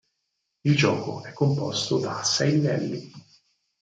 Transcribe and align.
Il 0.63 0.75
gioco 0.75 1.21
è 1.23 1.31
composto 1.31 1.99
da 1.99 2.23
sei 2.23 2.53
livelli. 2.53 3.11